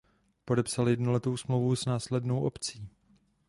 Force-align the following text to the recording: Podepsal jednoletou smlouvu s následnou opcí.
Podepsal 0.45 0.87
jednoletou 0.89 1.37
smlouvu 1.37 1.75
s 1.75 1.85
následnou 1.85 2.41
opcí. 2.43 2.89